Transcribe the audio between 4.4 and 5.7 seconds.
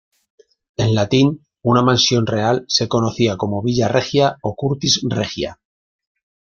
o "curtis regia.